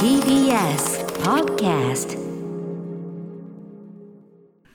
[0.00, 2.16] TBS Podcast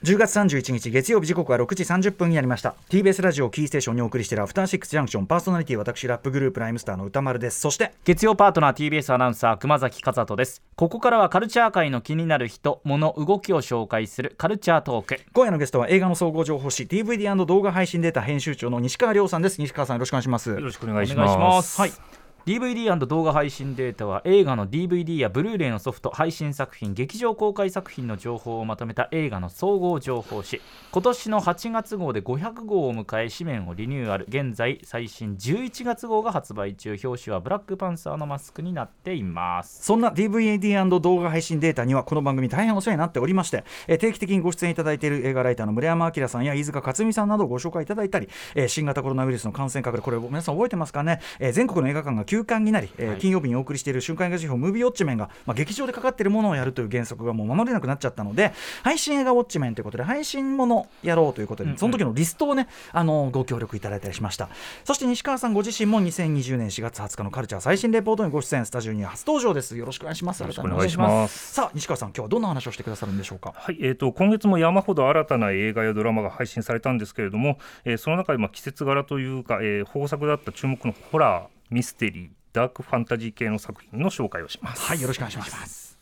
[0.04, 2.76] 10月31日月曜日時刻は6時30分になりました。
[2.88, 5.26] TBS ラジオキーステーションにお送りしているアフターシックスジャンクション。
[5.26, 7.58] パーソナリティ私ラップグループライムスターの歌丸です。
[7.58, 10.62] そして月曜パートナー TBS アナウンサー熊崎和人です。
[10.76, 15.20] ここからはカルチャー界の気になる人物動きを紹介するカルチャートーク。
[15.32, 19.60] 今夜のゲストは映画の総合情報誌 DVD& 動画配信データ編集長の西川亮さんです。
[19.60, 20.50] 西川さんよろしくお願いします。
[20.50, 21.60] よろしくお願いしお願いしま。
[21.64, 21.80] す。
[21.80, 22.15] はい
[22.46, 30.62] DVD& 動画配信データは映画の DVD やブルーレイのソフト配信作品劇場公開作品の情報をまとめた映画の総合情報誌。
[30.92, 34.26] 今年の8月号で500号を迎え紙面をリニューアル。
[34.28, 36.96] 現在最新11月号が発売中。
[37.02, 39.84] 表紙はブラックパンサーのマスクになっています。
[39.84, 64.48] そんな DVD& 動画配信データにはこの番組大変お世話になっておりまして、え定期的にご出演いただいている映画ライターの村山明さんや飯塚克美さんなどをご紹介いただいたり、え新型コロナウイルスの感染拡大これ皆さん覚えてますかね、え全国の映画館が休館になり、えー金曜日にお送りしている瞬間映画辞表ムービーウォッチメンが、まあ、劇場でかかっているものをやるという原則がもう守れなくなっちゃったので配信映画ウォッチメンということで配信ものやろうということで、その時のリストをねあのご協力いただいたりしました。
[64.84, 69.76] そして西川さんご自身も2020年4月20日のカルチャー最新レポートにご出演スタジオに初登場です。
[69.76, 70.40] よろしくお願いします。
[70.40, 71.54] よろしくお願いします。
[71.54, 73.54] さあ西川さん今日はどんな話をしてくださるんでしょうか？
[73.56, 84.82] はい、えー、と今月も山ほど新たな映画やドラマが配信されたんですけれども、えーその中でまあ季節柄というか、えー豊作だった注目のホラーミステリーダークファンタジー系の作品の紹介をします。
[84.82, 85.96] はいよろしくお願いします。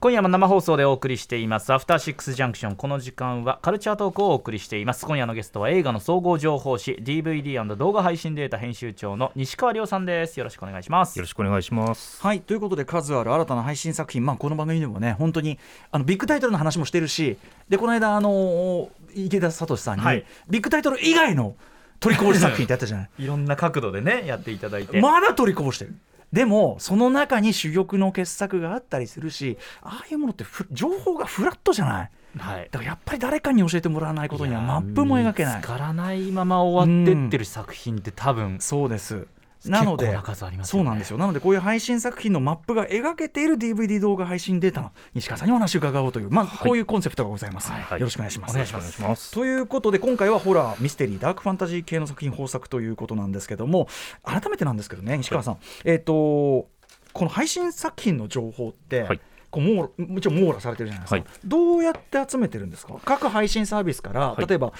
[0.00, 12.20] 今夜も生放送でお送りしていますアフターシックスジャンクションこの時間はカルチャートークをお送りしています今夜のゲストは映画の総合情報誌 DVD& 動画配信データ編集長の西川亮さんですよろしくお願いしますよろしくお願いします。
[12.22, 15.58] はいということで数ある新たな配信作品、まあ、この番組でもね本当に
[15.90, 21.56] あのビッグタイトルの話もしてるしでこの間あの池田聡さんに、はいビッグタイトル以外の
[22.04, 23.10] 取りこぼし作品ってやったじゃない。
[23.18, 25.94] いろんな角度でねやっていただいて、まだ取りこぼしてる。
[26.32, 32.10] でもその中に珠玉の傑作があったりするしああいうものってふ情報がフラットじゃない。
[32.36, 32.68] はい。
[32.70, 35.56] だからやっぱり誰かに教えてもらわないことにはマップも描けない。
[35.56, 39.26] 見つからないまま終わってってる作品って多分そうです
[39.70, 40.16] なので
[40.62, 41.18] そうなんですよ。
[41.18, 48.00] なのでこういう配信作品のマップが描けている DVD 動画配信データの西川さんにお話を伺おうという、まあ、こういうコンセプトがございます、はい。
[48.00, 48.52] よろしくお願いします。
[48.52, 48.82] お願いします。
[48.82, 49.32] お願いします。
[49.32, 53.88] ということで今回はホラーミステリーダークファンタジー系の作品豊作ということなんですけども
[54.22, 56.68] 改めてなんですけどね西川さん、えっ、と
[57.12, 59.20] この配信作品の情報って、はい
[59.54, 61.24] こうもちろん網羅されてるじゃないですか、はい。
[61.44, 62.94] どうやって集めてるんですか？
[63.04, 64.46] 各配信サービスから、はい。
[64.46, 64.72] 例えば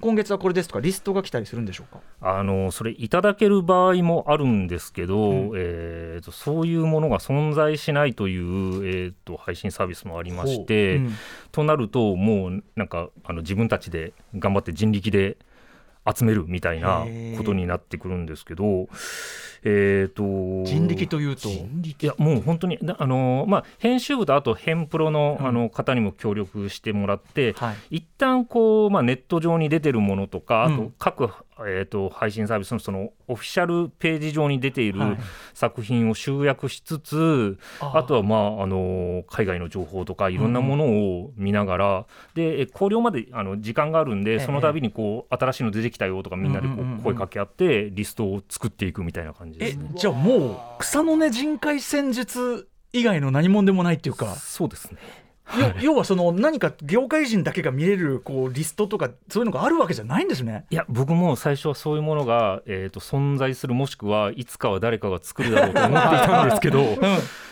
[0.00, 2.00] 今月はこれですとかリストが来たりするんでしょうか？
[2.20, 5.52] あのそれいただける場合もあるんですけど、うん。
[5.56, 11.14] えーとそういうものが存在しないという、えー、と配信サービスもありまして、うん。
[11.50, 15.36] となるともうなんかあの自分たちで頑張って人力で
[16.14, 17.04] 集めるみたいな
[17.36, 18.88] ことになってくるんですけど、
[19.62, 21.48] えー、と人力というと？
[21.48, 25.46] いやもう本当にだあの、まあ、編集部とあと編プロの,、うん。
[25.46, 27.96] あの方にも協力してもらって、はい。
[27.98, 30.74] 一旦こう、まあ、ネット上に出てるものとか、うん。
[30.74, 31.30] あと各、
[31.66, 35.18] えー、と配信サービスのそのオフィシャルページ上に出ているはい。
[35.54, 46.84] 作品を集約しつつ、あとは、まあ、あの海外の情報とかいろんなものを見ながら、でえ考慮まであの時間があるんで、えその度にこう新しいの出てきたよとかみんなでこうんうん。
[46.84, 49.90] うんうんう声かけ合ってリストを作っていくみたいな感じでえすね。
[49.94, 54.34] じゃあもう草の根人海戦術以外の何者でもないっていうか。
[54.36, 54.98] そうですね
[55.56, 60.66] よ要はその何か業界人だけが見れるこうリストとかそういうのがあるわけじゃないんですね。
[60.70, 66.86] いや僕も最初はそういうものが、えー、と存在するもしくはいつかは誰かが作るだろうと思っていたんですけど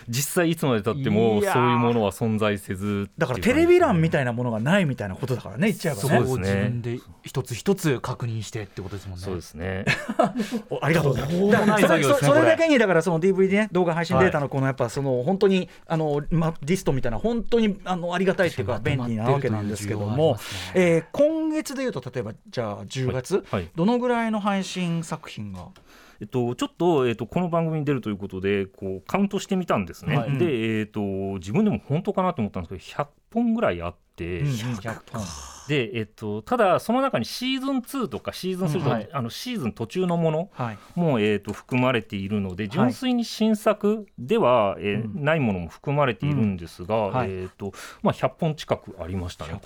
[0.08, 6.26] 実際いつまでたってもそういうものは存在せずだからテレビ欄みたいいなものがないみたいなことだからね言っちゃえばね。
[6.26, 6.54] そうですね。
[6.54, 9.24] 自分で一つ一つ確認してってことですもんね。
[9.24, 9.84] そうですね。
[10.68, 11.82] おありがとうございます。
[11.82, 12.42] ねそれ。
[12.42, 20.38] だけにだからその DVD ね動画配信データのこのやっぱその本当にあのまリストみたいな本当にあのありがたいっていうか便利なわけなんですけども、
[20.74, 23.70] えー今月でいうと例えばじゃあ10月、はい。
[23.74, 25.68] どのぐらいの配信作品が
[26.20, 30.38] えっと、ちょっと,、えっとこの番組に出るということでこうカウントしてみたんですね、はい。
[30.38, 35.22] で、えっと自分でも本当かなと思ったんですけど100本ぐらいあって、うん100本。
[35.68, 39.08] で、えっと、ただその中にシーズン2とかシーズン3とか、はい。
[39.12, 40.78] あのシーズン途中のものはい。
[40.94, 45.24] も、えー、と含まれているので純粋に新作では、えーうん。
[45.24, 47.30] ないものも含まれているんですが、はい。
[47.30, 47.72] えーと
[48.02, 49.60] まあ、100本近くありましたね。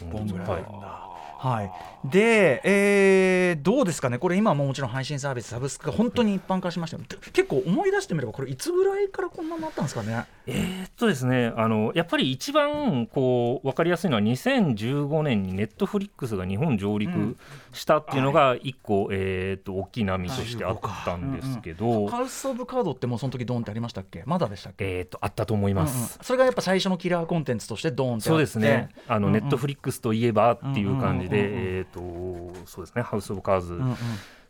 [1.40, 1.64] 100本ぐらいはい。
[1.64, 1.70] は
[2.04, 7.02] い、で、えーどうですかね、これ、今はもうもちろん配信サービス、サブスクが本当に一般化しましたよ、
[7.32, 10.24] 結構思い出してみれば、これ、いつぐらいからこんなになったんですかね？
[10.46, 17.36] えーっとですねあのやっぱり一番こう分かりやすいのは2015年にネットフリックスが日本上陸
[17.72, 24.22] したっていうのが一個、えーっと大きい波としてあったんですけど、ハウス・オブ・カードってもうその時ドンってありましたっけ？
[24.26, 26.18] まだでしたっけ、えーっとあったと思います。
[26.22, 28.88] それがやっぱ最初のキラーコンテンツとしてドンってそうですね。
[29.08, 32.00] あの、ネットフリックスといえばっていう感じで、えっ、と
[32.66, 33.02] そうですね。
[33.02, 33.80] ハウスオブカーズ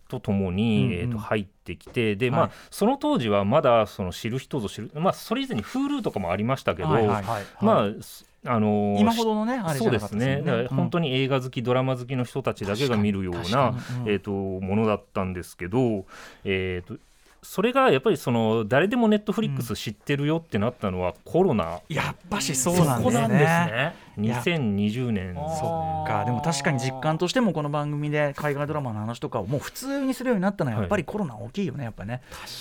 [0.08, 2.40] とともに、えっ、と入ってきて、で、はい。
[2.40, 10.42] まあその当時はまだその知る人ぞ知る、まあそれ以前に Hulu とかもありましたけど、まあすあのー今ほどのね、あれじそうですね。
[10.42, 13.74] だから本当に、に映画好き、ドラマ好きの人たちだけが見るよう確な
[14.06, 16.06] えー、とものだったんですけど、
[16.44, 16.98] えー、と
[17.42, 23.02] それがやっぱりその誰でもネットフリックス知ってるよってなったのはコロナ、やっぱしそうなんですね。
[23.02, 23.46] そこなんですね。
[23.46, 23.94] や。
[24.20, 26.24] 2020年そっか。
[26.26, 32.20] でも確かに実感としてもこの番組で海外ドラマの話とかをもう普通にするようになったのはやっぱりコロナ大きいよねやっぱね。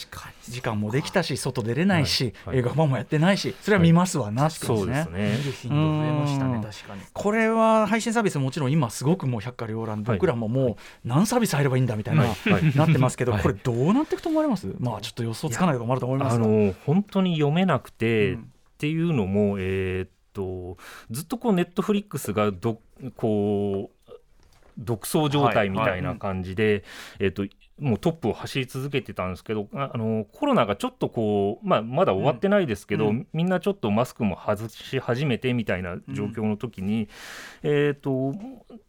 [0.10, 0.54] 確かに。
[0.54, 2.56] 時間もできたし外出れないし、はい。
[2.56, 2.58] はい。
[2.60, 5.38] 映画版もやってないしそれは見ますわなってことそうですね。
[5.38, 7.02] 見る頻度増えましたうんね確かに。
[7.12, 12.52] これは配信サービスもちろん今すごくもう百花繚乱僕らももう何サービス入ればいいんだみたいな、はい。
[12.52, 12.76] はい。
[12.76, 13.42] なってますけど、はい。
[13.42, 14.69] これどうなっていくと思われます？
[14.80, 16.46] まあちょっと予想つかないところもあると思いますが。
[16.46, 18.42] あの本当に読めなくて、うん。
[18.42, 18.46] っ
[18.80, 20.78] ていうのも、えーっと
[21.12, 22.80] ずっとこうネットフリックスがど
[23.16, 23.99] こう
[24.80, 26.84] 独走状態みたいな感じで、
[27.20, 27.46] えーっと
[27.80, 33.28] もうトップを走り続けてたんですけどああのコロナがちょっとこう、まあ、まだ終わってないですけど、うん。
[33.32, 37.08] みんなちょっとマスクも外し始めてみたいな状況の時に、
[37.64, 38.38] えーっと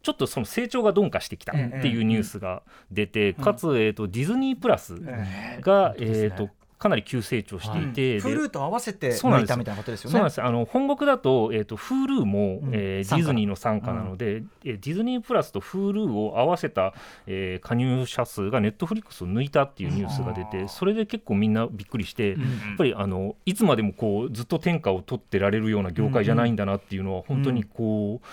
[0.03, 6.49] ちょっとその成長が鈍化してきたっていうニュースが出て、かつ、えーっとディズニープラスえが、えーっと
[6.81, 9.51] かなり急成長していて、で Hulu と合わせてそうなんです。
[9.51, 10.11] 抜いたみたいなことですよね。
[10.13, 10.41] そうなんです。
[10.41, 12.71] あの本国だと,、えー、と Hulu も、うん。
[12.73, 16.93] えーディズニーの傘下なので、えーディズニープラスと Hulu を合わせた、
[17.27, 22.37] えー加入者数がネットフリックスを抜いたっていうニュースが出て、それで結構みんなびっくりして、やっ
[22.77, 28.25] ぱりあのいつまでもこうずっと天下を取ってられるような業界じゃないんだなっていうのは本当にこう、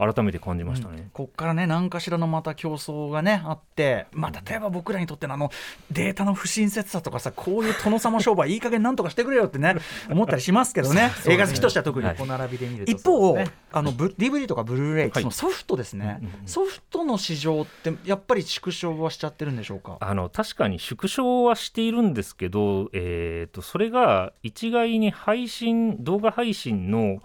[0.00, 1.10] 改めて感じましたね。
[1.12, 5.50] ここからね何かしらのまた競争がねあって、まあ、例えば僕らにとってのあの
[5.90, 9.76] データの不親切さとかさこういう殿様商売いい加減なんとかしてくれよってね
[10.10, 11.10] 思ったりしますけどね。
[11.26, 12.08] 映画好きとしては特に。
[12.08, 13.38] 横並びで見ると一方、
[13.72, 16.46] あのブ DVD とかブルーレイ、ソフトですね、うんうんうん。
[16.46, 19.96] ソフトの市場ってやっぱり縮小はしちゃってるんでしょうか？
[20.00, 27.18] あの確かに縮小はしているんですけど、えー、とそれが一概に配信動画配信の、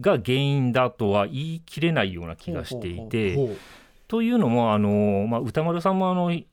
[0.00, 3.36] が原因だとは言い切れないような気がしていて。
[3.36, 3.56] ほうほうほう
[4.06, 6.46] というのもあの、まあ、歌丸さんもあのい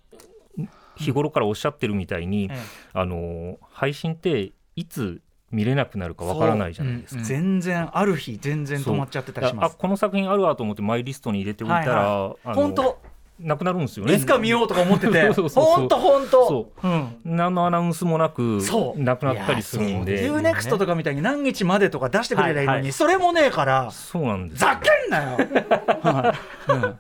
[0.96, 2.58] 日頃からおっしゃってるみたいに、ええ
[2.94, 5.22] あの配信っていつ
[5.52, 7.24] 見れなくなるかわからないじゃないですか。
[7.24, 9.74] 全然ある日全然止まっちゃってたりします。
[9.74, 13.00] あこの作品あるわと思ってマイリストに入れておいたら、はい本当？
[13.40, 14.14] なくなるんですよね。
[14.14, 16.72] いつか見ようとか思ってて、 本当本当？
[17.26, 19.02] 何のアナウンスもなくそう。
[19.02, 22.82] なくなったりするんで、ユーネクストとかみたいに何日までとか出してくれりゃいいのに、はい。
[22.84, 24.60] はいそれもねえからそうなんです。
[24.60, 25.38] ざけんなよ、
[26.04, 26.36] は
[26.70, 26.72] い。
[26.72, 27.00] うん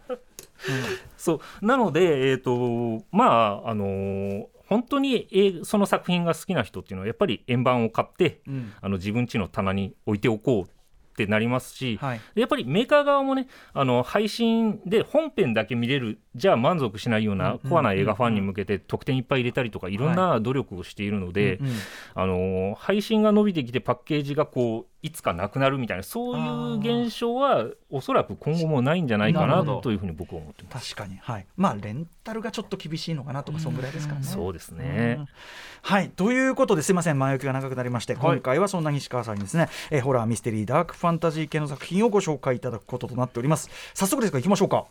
[1.22, 1.66] そう。
[1.66, 8.74] なので、えーとまああのー本当に、えーその作品が好きな人っていうのはやっぱり円盤を買ってうん。
[8.82, 12.22] あの自分家の棚に置いておこうってなりますし、はい。
[12.36, 21.74] やっぱりメーカー側もねあの配信で本編だけ見れるじゃあ満足しないようなコアな映画ファンに向けて特典いっぱい入れたりとかいろんな努力をしているので、うんうん
[22.16, 30.96] あの配信が伸びてきてパッケージがこういつかなくなるみたいなそういう現象はおそらく今後もないんじゃないかなというふうに僕は思ってます。
[30.96, 34.26] 確かに、はい、まあレンタルがちょっと厳しいのかなとかそんぐらいですからね。
[34.28, 35.28] そうですね、うん。
[35.82, 36.10] はい。
[36.10, 37.20] ということですいません。
[37.20, 43.70] 前置きが長くなりまして、今回はそんな西川さんにですね、えーホラーミステリーダークファンタジー系の作品をご紹介いただくこととなっております。
[43.94, 44.86] 早速ですが行きましょうか。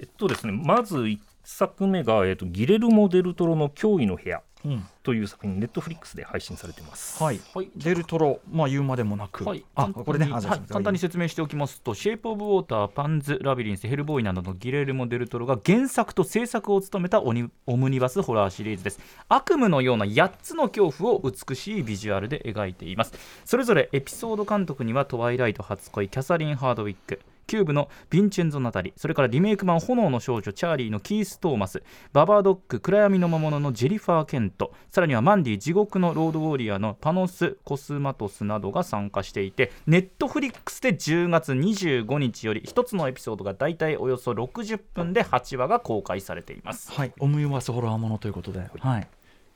[0.00, 4.38] えっとですねまず1作目が、えっと、ギレルモ・デルトロの驚異の部屋。
[4.38, 4.53] うん
[5.02, 7.22] という作品ネットフリックスで配信されています。
[7.22, 19.00] はい、はいデルトロまあ言うまでもなく、はい、あ簡単にこれねあはい簡単に説明しておきますと、シェイプ・オブ・ウォーター、パンズ・ラビリンス、ヘルボーイなどのギレルモ・デルトロが原作と制作を務めたオニオムニバスホラーシリーズです。
[19.28, 23.12] 悪夢のような8つの恐怖を美しいビジュアルで描いています。
[23.44, 27.20] それぞれエピソード監督にはトワイライト初恋、キャサリン・ハードウィック。
[27.46, 31.82] キューブのヴィンチェンゾ・ナタリそれからリメイク版「炎の少女チャーリー」のキース・トーマス
[32.12, 46.92] ババドック暗闇の魔物のジェニファー・ケントさらにはマンディ地獄のロードウォリアーのパノス・コスマトスなどが参加していてネットフリックスで10月25日より1つのエピソードがだいたいおよそ60分で8話が公開されています。
[46.92, 49.08] はいオムニバスホラーものということで、はい、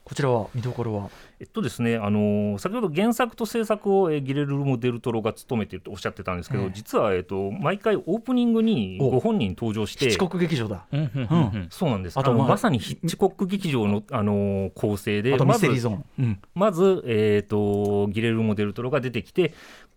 [0.08, 1.10] こちらは見どころは？
[1.38, 6.70] えっとですね、あのー先ほど原作と制作を、えーギレルモ・デルトロが務めているとおっしゃってたんですけど、ええ。
[6.72, 9.10] 実は、えっと、毎回オープニングにお。
[9.10, 10.86] ご本人登場してヒッチコック劇場だ。
[10.90, 11.66] うんうんうんうん。
[11.70, 12.18] そうなんです。
[12.18, 16.04] あとまあまさにヒッチコック劇場の、あのー構成でまずあとミステリーゾーン。
[16.18, 16.38] うん。
[16.54, 19.52] まず、えー、とギレルモ・デルトロが出てきて、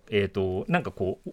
[0.09, 1.29] えー、となんかこう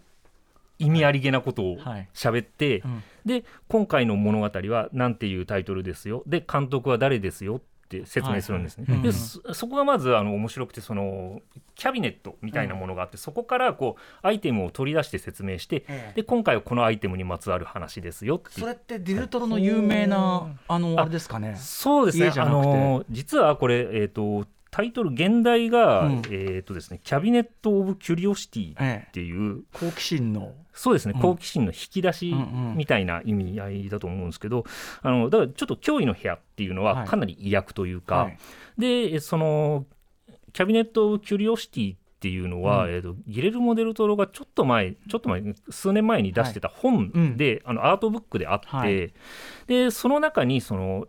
[0.79, 2.09] 意味ありげなことをはい。
[2.15, 3.03] 喋って、うん。
[3.27, 6.23] で今回の物語はなんていうタイトルですよ。
[6.27, 7.61] で監督は誰ですよ
[7.97, 8.85] って説明するんですね。
[9.03, 11.41] でそそこがまずあの面白くてその
[11.75, 16.13] キャビネットみたいなものがあって、そこからこうアイテムを取り出して説明して、ええ。
[16.17, 21.57] で今回はこのアイテムにまつわる話ですよそれってディルトロの有名なあのあれですかね。
[21.57, 22.31] そうですね。
[22.37, 26.23] あの実はこれ、えー、とタイトル現代が、うん。
[26.31, 30.53] えーとですね、キャビネット・オブ・キュリオシティっええていう、好奇心の。
[30.73, 31.21] そうですね、うん。
[31.21, 32.35] 好奇心の引き出し
[32.77, 34.65] みたいな意味合いだと思うんですけど、
[35.03, 37.07] あのだからちょっと脅威の部屋っていうのははい。
[37.09, 38.39] かなり威訳というか、はい。
[38.79, 39.87] でその
[40.53, 42.91] キャビネット・オブ・キュリオシティっていうのは、うん。
[42.93, 49.13] えー、とギレルモ・デルトロがちょっと前ちょっと前数年前に出してた本で、あのアートブックであって、はい。
[49.67, 51.07] でその中にその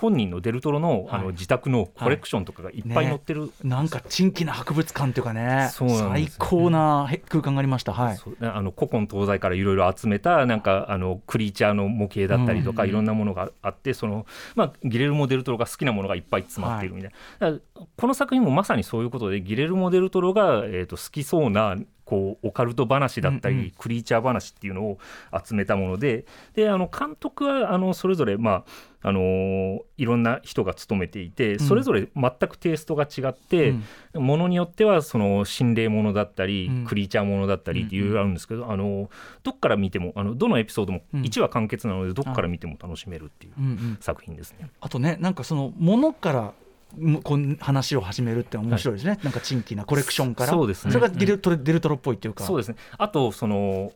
[0.00, 1.24] 本人のデルトロのあはい。
[1.24, 7.92] の自宅のコレクションとかがいっぱい載ってる、なんか珍奇な博物館っていうかねそうなん最高なへ空間がありました。
[7.92, 8.18] はい。
[8.40, 12.88] あの古今東西からいろいろ集めたなんかあのクリーチャーの模型だったりとか、うん。
[12.88, 21.76] いろんなものがあってその、まあ、ギレルモ・デルトロが好きなものがいっぱい詰まっているみたいな、だからこの作品もまさにそういうことでギレルモ・デルトロが、えー、と好きそうな
[22.10, 23.70] こうオカルト話だったり、うんうん。
[23.78, 24.98] クリーチャー話っていうのを
[25.44, 28.64] 集めたものでであの監督はあのそれぞれ、ま
[29.02, 31.58] ああのーいろんな人が務めていてん。
[31.60, 33.74] それぞれ全くテイストが違って、
[34.14, 34.24] うん。
[34.24, 36.84] ものによってはその心霊ものだったり、うん。
[36.84, 39.08] クリーチャーものだったりっていろいろあるんですけど、あの
[39.42, 41.22] どっから見てもあのどのエピソードもうん。
[41.22, 44.68] 1話完結なのでどっから見ても楽しめるっていう作品ですね。
[44.80, 46.52] あとねなんかそのものからむ
[47.22, 50.50] こう話を始めるって面白いですね、なんか珍奇なコレクションから。
[50.50, 50.92] そうですね。
[50.92, 52.44] それがディルトロ,、デルトロっぽいっていうか。
[52.44, 52.76] そうですね。
[52.98, 53.92] あとその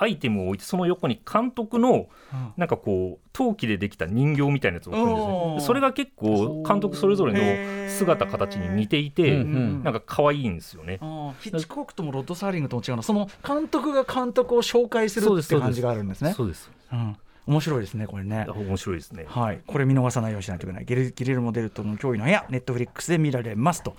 [0.00, 2.52] アイテムを置いてその横に監督のうん。
[2.56, 5.66] なんかこう陶器でできた人形みたいなやつを置くんですね。
[5.66, 10.98] それが結構監督それぞれの姿形に似ていて、なんか可愛いんですよね。
[11.40, 16.34] ヒッチコックともロッド・サーリングとも違うのその監督が監督を紹介するっていう感じがあるんですね。
[16.34, 16.70] そうです。
[16.92, 17.16] うん、
[17.48, 19.24] 面白いですねこれね面白いですね。
[19.26, 20.84] はい、これ見逃さないようにしないといけない。
[20.84, 23.96] ゲレギレルモ・デルトの脅威の部屋、ネットフリックスで見られますと。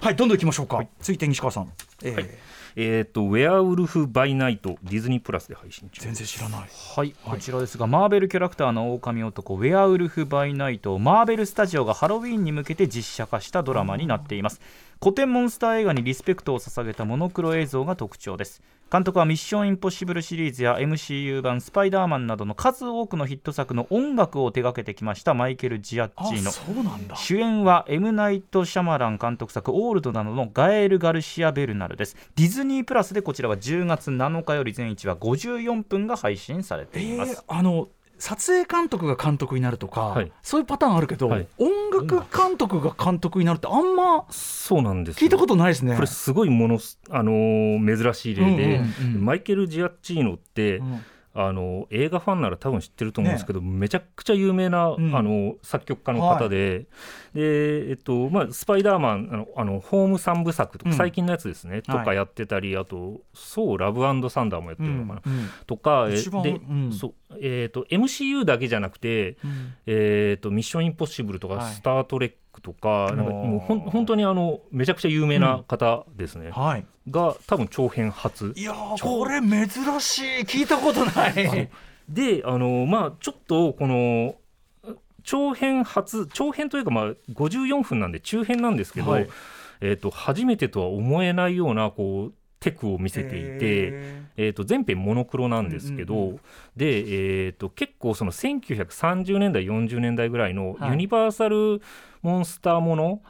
[0.00, 0.84] はい、どんどん行きましょうか。
[1.00, 1.72] 続いて西川さん。
[2.02, 2.28] えーはい
[2.76, 6.00] えっ、とウェアウルフ・バイ・ナイトディズニープラスで配信中。
[6.02, 6.60] 全然知らない。
[6.96, 14.60] はい、こちらですが、マーベルキャラクターの狼男、ウェアウルフ・バイ・ナイトをマーベル・スタジオがハロウィーンに向けて実写化したドラマになっています。
[15.00, 18.62] 古典モンスター映画にリスペクトを捧げたモノクロ映像が特徴です。
[18.92, 26.50] 監督はミッション・インポッシブルシリーズや MCU 版スパイダーマンなどの数多くのヒット作の音楽を手掛けてきましたマイケル・ジアッキーノ。
[26.50, 27.14] そうなんだ。
[27.14, 37.88] 主演はエム・ナイト・シャマラン監督作「オールド」などのガエル・ガルシア・ベルナルですディズニープラスでこちらは10月7日より全1話54分が配信されています、えーあの
[38.20, 40.30] 撮影監督が監督になるとか、はい。
[40.42, 41.48] そういうパターンあるけど、はい。
[41.58, 45.20] 音楽監督が監督になるってあんまそうなんですよ。
[45.24, 45.94] 聞いたことないですね。
[45.94, 49.24] これすごいものす、あのー珍しい例で、うんうんうん。
[49.24, 51.00] マイケル・ジアッチーノって、うん
[51.32, 55.14] あの映画ファンなら多分知ってると思うんですけど、めちゃくちゃ有名な、ん。
[55.14, 56.86] あの作曲家の方で、
[57.34, 60.96] でえっとまあ、スパイダーマンあのあのホーム三部作とか、うん。
[60.96, 62.04] 最近のやつですね、とはい。
[62.04, 66.92] かやってたりあと「そうラブサンダー」もやってるのかな、うんとかで、うん。
[66.92, 69.74] そうえっと MCU だけじゃなくてうん。
[69.86, 71.72] えー、とミッションインポッシブルとか、はい。
[71.74, 76.84] スター・トレックとか、なんかもうほん本当にあのめちゃくちゃ有名な方ですね、はい。
[77.10, 78.52] が多分長編初。
[78.56, 80.40] いやーこれ珍しい。
[80.40, 81.68] 聞いたことない。
[82.08, 84.34] であのまあちょっとこの
[85.22, 89.28] 長編初長編というかまあ54分なんで中編なんですけど、はい。
[89.82, 93.58] えー、と初めてとは思えないようなこうテクを見せていて。
[93.60, 96.40] へえー、と全編モノクロなんですけど、うんうん
[96.76, 100.90] で、えー、と結構その1930年代40年代ぐらいのはい。
[100.90, 101.82] ユニバーサル
[102.22, 103.20] モンスターもの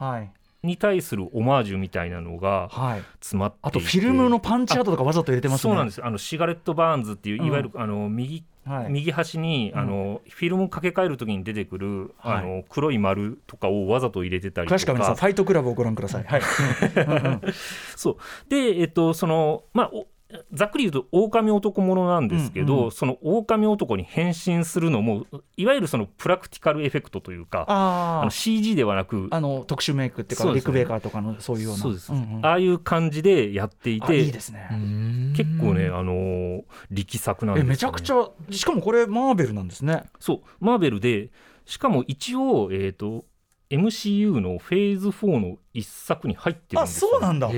[0.63, 3.03] に対するオマージュみたいなのがはい。
[3.19, 5.71] 詰まっていてあとフィルムのパンチアートとかわざと入れてますね。
[5.71, 8.91] そうなんですよあのシガレット・バーンズっていういわゆる、あの右はい。
[8.91, 16.23] 右端に、うんあのフィルムかけ替えるときに出てくる、はいあの黒い丸とかをわざと入れてたりと詳しくは皆さんファイトクラブをご覧ください。
[16.25, 16.41] はい。
[16.95, 17.41] うんうん
[17.95, 20.05] そうでえっとそのまあお
[20.53, 22.91] ざっくり言うと狼男ものなんですけど、うんうん。
[22.91, 25.25] その狼男に変身するのも
[25.57, 29.37] いわゆるそのプラクティカルエフェクトというかああの CG ではなくあ。
[29.37, 30.71] あの特殊メイクっていうかそうですね。
[30.71, 31.79] リクベーカーとかのそういうような。
[31.79, 32.45] そうです、んん。
[32.45, 34.67] ああいう感じでやっていあていいですね。
[35.35, 36.61] 結構ね、あのー
[36.91, 40.03] 力作なんですよ、ね、えめちゃくちゃしかもこれマーベルなんですね。
[40.19, 41.29] そうマーベルで
[41.65, 43.25] しかも一応、えー、と
[43.69, 47.47] MCU のフェーズ4の一作に入ってるんあですよそうなんだ。
[47.47, 47.53] へへ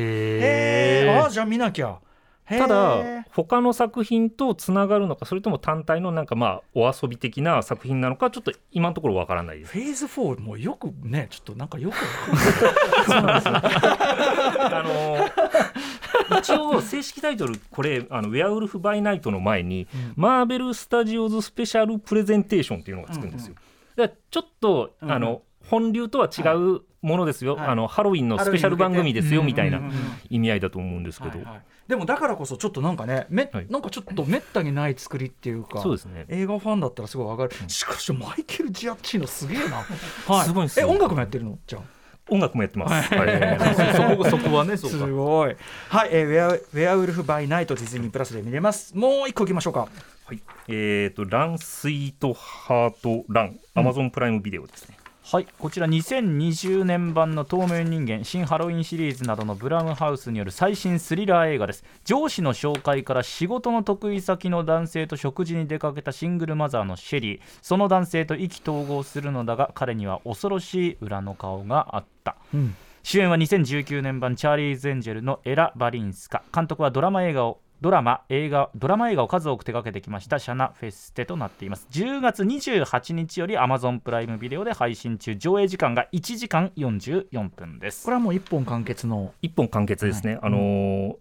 [1.05, 1.99] えあじゃあ見なきゃ
[2.47, 9.71] ただ他の作品とつながるのかそれとも単体のなんかまあお遊び的な作品なのかちょっと今のところわからないです。
[9.71, 11.95] フェーズ4もうよくねちょっとなんかよく
[13.09, 23.55] あの一応正式タイトルこれあの「ウェアウルフ・バイ・ナイト」の前に、マーベル・スタジオズ・スペシャル・プレゼンテーションっていうのがつくんですよ。
[23.95, 27.67] だからちょっと、うんあの本流とは違うものですよ、はい。
[27.67, 29.91] あのハロウィンのスペシャル番組ですよみたいなうんうん。
[29.91, 29.97] うん
[30.29, 31.61] 意味合いだと思うんですけど、はいはい。
[31.87, 33.67] でもだからこそちょっとなんかねめ、はい。
[33.69, 36.25] なんかちょっとめったにない作りっていうかそうですね。
[36.29, 39.83] 映画ファンだったらすごい上がる、しかしマイケル・ジアッチーノすげえな、
[40.27, 40.87] はい、すごいですよ。
[40.87, 41.59] え音楽もやってるの？
[41.67, 41.81] じゃあ。
[42.29, 43.13] 音楽もやってます。
[43.13, 44.17] はい。
[44.17, 45.05] そこそこはねすか。
[45.07, 45.55] ごい。
[45.89, 48.97] はい、えーウェアウェアウルフ・バイ・ナイトディズニープラスで見れます。
[48.97, 49.89] もう一個いきましょうか。
[50.25, 54.97] はい、えっ、と、ランスイートハートラン、アマゾンプライムビデオですね。
[55.25, 61.85] はいこちら2020年版の透明人間新ハロウィンシリーズなどのブラウンハウスによる最新スリラー映画です。
[62.03, 67.41] 上司の紹介から仕事の得意先の男性と食事に出かけたシングルマザーのシェリー。
[67.61, 72.35] その男性と意気投合するのだが彼には恐ろしい裏の顔があった。
[72.53, 72.75] うん。
[73.01, 76.43] 主演は2019年版チャーリーズ・エンジェルのエラ・バリンスカ。
[76.53, 81.85] 監督はドラマ映画をドラマ映画ドラマ映画を数多く手掛けてきましたシャナ・フェステとなっています。
[81.91, 85.35] 10月28日より Amazon プライムビデオで配信中。
[85.35, 88.05] 上映時間が1時間44分です。
[88.05, 90.39] これはもう一本完結の一本完結ですね。
[90.41, 91.15] あのー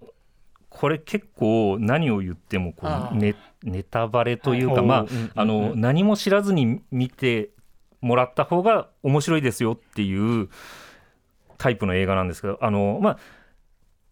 [0.71, 4.87] これ結構何を言ってもこうネネタバレというか、はい。
[4.87, 7.51] まあうんうんあの何も知らずに見て
[8.01, 10.49] もらった方が面白いですよっていう
[11.59, 13.19] タイプの映画なんですけどあのまあ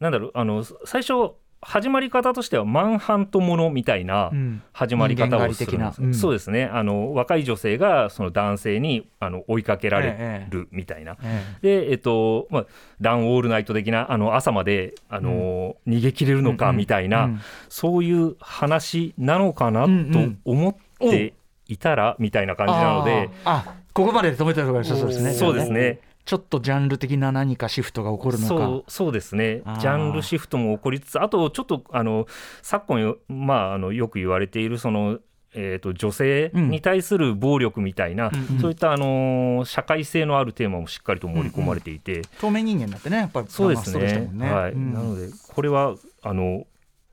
[0.00, 4.62] なんだろうあの最初始まり方としてはマンハントものみたいなうん。
[4.72, 6.02] 始まり方をするんです。
[6.02, 6.14] うん。
[6.14, 6.64] そうですね。
[6.64, 12.66] あの若い女性がその男性にあの追いかけられええるみたいな、えでえっとまあ
[13.00, 17.40] ランオールナイト的なあの朝まであの、逃げ切れるのかみたいな、うん。
[17.68, 20.10] そういう話なのかなうんうん。
[20.10, 21.34] と思って
[21.68, 23.28] いたら、みたいな感じなので。
[23.44, 23.70] あー。
[23.70, 25.32] あここまでで止めてるところそうですね。
[25.32, 26.00] そうですね
[26.30, 28.48] ちょっとジャンル的な何かシフトが起こるのか。
[28.48, 29.62] そうそうですね。
[29.80, 32.28] ジャンルシフトも起こりつつあとちょっとあの
[32.62, 35.18] 昨今よ,、まあ、あのよく言われているその、
[35.54, 38.60] えー、と女性に対する暴力みたいな、うん。
[38.60, 44.30] そういったあの社会性のあるテーマもしっかりと盛り込まれていて、透明人間だってねやっぱりそうですね。
[44.52, 44.94] はい、うん。
[44.94, 46.64] なのでこれはあの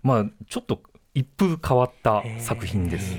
[0.03, 0.79] まあちょっと
[1.17, 3.15] 一風変わった作品です。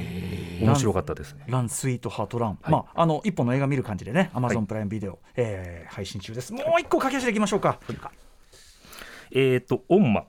[0.60, 1.44] 面白かったですね。
[1.48, 2.70] ランスイートハートラン、はい。
[2.70, 6.52] まああの一本の映画見る感じでね、アマゾンプライムビデオ、えー配信中です。
[6.52, 7.80] もう一個駆け足でいきましょうか。
[9.32, 10.26] えっ、とオンマ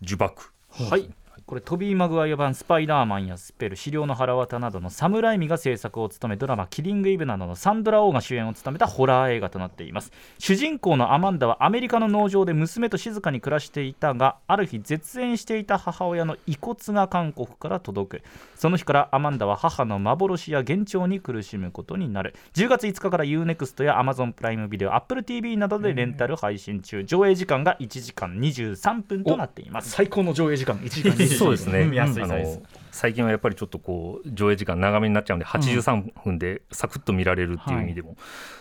[0.00, 0.50] 呪縛。
[0.70, 1.10] はい
[1.46, 10.10] これトビー・マグワイア版スパイダーマンやスペル資料の腹渡などのサムライミが制作を務めドラマ「キリング・イブ」などのサンドラ・オーが主演を務めたホラー映画となっています。
[10.38, 18.22] 主人公のアマンダはアメリカの農場で娘と静かに暮らしていたがある日絶縁していた母親の遺骨が韓国から届く。
[18.56, 22.34] その日からアマンダは母の幻や幻聴に苦しむことになる。
[22.54, 27.04] 10月5日から UNEXT や Amazon プライムビデオ AppleTV などでレンタル配信中。
[27.04, 29.90] 上映時間が1時間23分となっています。
[29.90, 31.94] 最高の上映時間1時間20そうですね、うん。
[31.94, 32.56] 安いあサイズ。
[32.58, 38.16] の最近はやっぱりちょっとこう上映時間長めになっちゃうんで83分でサクッと見られるっていう意味でも、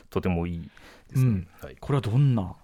[0.09, 0.69] とてもいい
[1.09, 1.47] ですね、うん。
[1.61, 2.55] はい、これはどんな？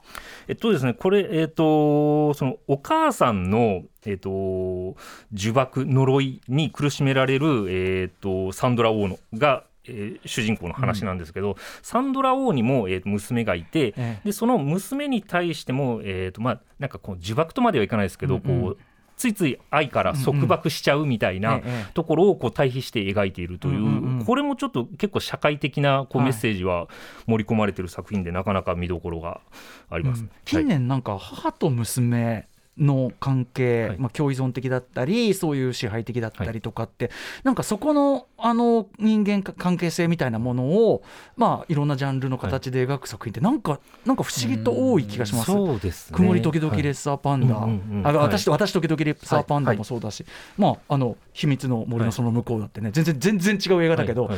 [0.48, 4.96] えっとですねこれえっとそのお母さんのえっと呪
[5.32, 14.20] 縛呪いに苦しめられるえっとサンドラ・オーノがえー主人公の話なんですけど、サンドラ・オーにも、えーと娘がいて、ええ。
[14.26, 18.62] でその娘に対しても、えーとまあ、なんかこう呪縛とまではいかないですけど、うんうん。
[18.62, 18.78] こう
[19.20, 21.86] ついつい愛から束縛しちゃうみたいなええ。
[21.94, 23.76] ところをこう対比して描いているとい
[24.22, 26.88] う,、これもちょっと結構社会的なこうはいメッセージは
[27.28, 29.42] 盛り込まれている作品でなかなか見どころが
[29.90, 30.32] あります、うん。
[30.46, 33.98] 近年なんか母と娘の関係、はい。
[33.98, 37.12] まあ、共依存的だったりそういう支配的だったりとかって、
[37.44, 41.04] なんかそこのあの人間か関係性みたいなものを、
[41.36, 45.48] まあ、いろんなジャンルの形で描く作品ってなんか、なんか不思議と多い気がします。
[45.48, 46.18] そうですね。
[46.18, 50.26] 曇り時々レッサーパンダ、はいうん私と私時々レッサーパンダもそうだし、
[50.58, 52.92] まああの秘密の森のその向こうだってね。
[52.92, 54.30] 全然全然違う映画だけど、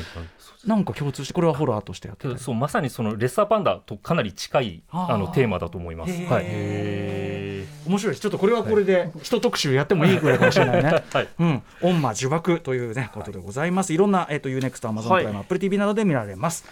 [0.65, 6.13] なんか共通してこれはホラーとしてやってるそうまさにそのレッサーパンダとかなり近いあのテーマだと思います。
[6.13, 6.29] へー。
[6.29, 6.45] はい、
[7.91, 11.03] 面白いですちょっとこれはこれで一特集やってもいいぐらいかもしれないね。
[11.11, 13.93] はいうん、オンマ呪縛というねことでございます。
[13.93, 16.65] いろんなえっ、と UNEXT、Amazon プライム、Apple TV などで見られます。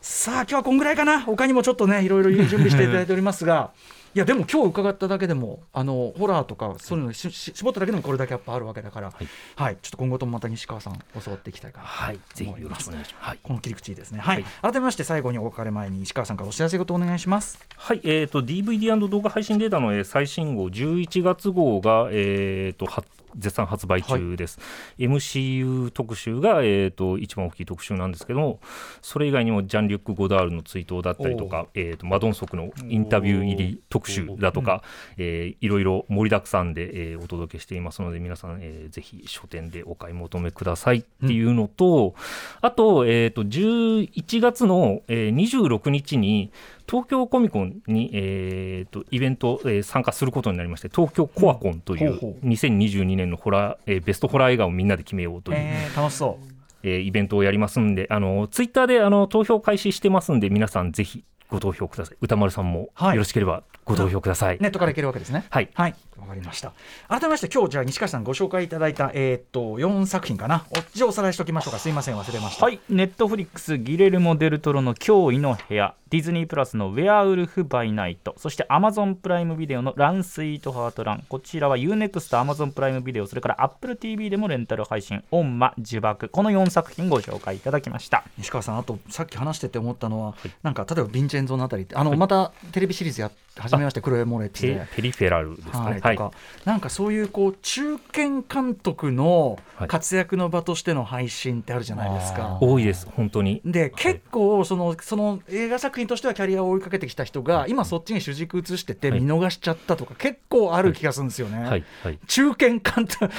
[0.00, 1.20] さあ今日はこんぐらいかな。
[1.20, 3.70] 他にもちょっとねいろいろ準備していただいておりますが、
[4.12, 9.12] いやでも今日伺っただけでもあのホラーとかそういうのしし絞っただけでもこれだけやっぱあるわけだから、
[9.56, 9.76] はい。
[9.80, 13.28] ちょっと今後ともまた西川さん教わっていきたいかなとはい、ぜひよろしくお願いします。
[13.28, 13.38] はい。
[13.40, 14.18] この切り口いいですね。
[14.18, 17.58] はい、改めまして最後にお別れ前に石川さんからお知らせごとお願いします。
[17.76, 23.04] はい、えー、と DVD& 動画配信データの、えー最新号11月号が、えー、とは
[23.36, 24.58] 絶賛発売中です、
[24.98, 28.60] MCU 特集が、えー、と一番大きい特集なんですけども
[29.02, 34.82] それ以外にもジャン・リュック・ゴダールの追悼だったりとか、えー、とマドンソクのインタビュー入り特集だとか、
[35.16, 42.14] えーいろいろ盛りだくさんで、えーお届けしていますので皆さん、えーぜひ書店でお買い求めくださいっていうのと、
[42.60, 46.50] あと,、えー、と11月の、えー26日に
[46.90, 56.46] 東京コミコンに、えー、とイベント、えー参加することになりまして東京コアコンというほうほ2022年のホラー、えーベストホラー映画をみんなで決めようという、えー、楽しそう。
[56.82, 62.16] えーイベントをやりますんであのツイッターであの投票開始してますんで皆さんぜひご投票ください。
[62.20, 63.14] 歌丸さんもはい。
[63.16, 65.44] よろしければご投票ください、ネットからいけるわけですね。
[65.50, 65.68] はい。
[65.74, 66.72] はい、わかりました。
[67.08, 70.64] 改めまして今日じゃあ西川さんご紹介いただいたえーっと4作品かな。
[70.70, 71.78] おじゃあおさらいしておきましょうか。
[71.78, 72.64] すいません忘れました。
[72.64, 88.24] はい、ネットフリックスギレルモ・デルトロの驚異の部屋、ディズニープラスのウェアウルフ・バイ・ナイト、そしてアマゾンプライムビデオのラン・スイート・ハート・ラン、こちらは UNEXT、アマゾンプライムビデオ、それから Apple TV でもレンタル配信、オンマ、呪縛、この4作品ご紹介いただきました。
[88.38, 94.86] 西川さんあとさっき話してて思ったのは、なんか例えばヴィンチェンゾのあたりってあの、またテレビシリーズや始めましてクロエ・モレッツペで。
[94.96, 96.32] ペリフェラルですかはい、ねはいとか、
[96.64, 99.88] なんかそういうこう中堅監督のはい。
[99.88, 102.58] 活躍の場としての配信ってあるじゃないですか。
[102.60, 103.62] 多いです本当に。
[103.64, 109.20] で結構そのその映画作品としてはキャリアを追いかけてきた人が今そっちに主軸移しててはい。
[109.20, 111.58] 見逃しちゃったとか結構ある気がするんですよね。
[111.64, 111.84] はい。
[112.02, 112.18] はい。
[112.26, 113.28] 中堅監督。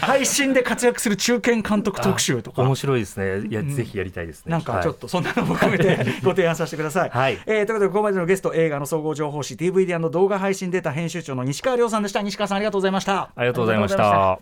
[0.00, 2.62] 配信で活躍する中堅監督特集とか。
[2.62, 3.48] 面白いですね。
[3.48, 3.68] いや、ん。
[3.68, 4.52] ぜひやりたいですね。
[4.52, 7.10] なんかちょっと、とそんなのも含めて ご提案させてください。
[7.10, 7.38] はい。
[7.46, 13.30] えーということでここまでのゲスト映画の総合情報誌 DVD& 動画配信データ編集長の西川亮さんでした西川さんありがとうございました。
[13.34, 14.38] ありがとうございました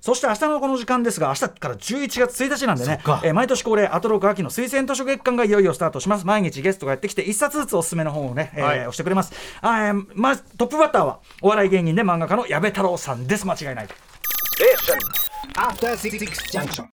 [0.00, 6.26] そして明日のこの時間ですが、明日から11月1日なんでねえー毎年恒例、アトロク秋の推薦図書月間がいよいよスタートします。
[6.26, 9.32] 毎日ゲストがやってきて、1冊ずつおすすめの本をね、えーはい押してくれます。
[9.62, 13.46] あーえーまずトップバッターは、お笑い芸人で漫画家の矢部太郎さんです。
[13.46, 13.88] 間違いない。
[15.56, 16.18] After Six
[16.52, 16.84] Junction.